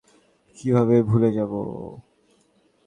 কিভাবে 0.57 0.95
ভুলে 1.03 1.29
যাবো? 1.31 1.61